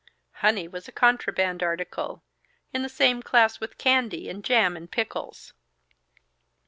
Honey 0.37 0.67
was 0.67 0.87
a 0.87 0.91
contraband 0.91 1.61
article, 1.61 2.23
in 2.73 2.81
the 2.81 2.89
same 2.89 3.21
class 3.21 3.59
with 3.59 3.77
candy 3.77 4.29
and 4.31 4.43
jam 4.43 4.75
and 4.75 4.89
pickles. 4.89 5.53